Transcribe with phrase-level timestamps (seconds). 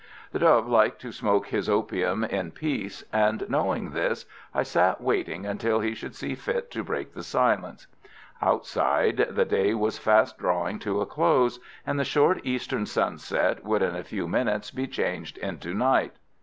[0.31, 5.45] The Doy liked to smoke his opium in peace, and, knowing this, I sat waiting
[5.45, 7.85] until he should see fit to break the silence.
[8.41, 13.83] Outside, the day was fast drawing to a close, and the short eastern sunset would
[13.83, 16.13] in a few minutes be changed into night.